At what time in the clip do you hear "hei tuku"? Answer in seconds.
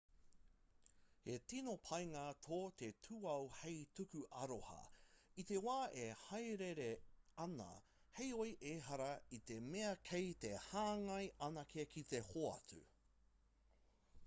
3.57-4.21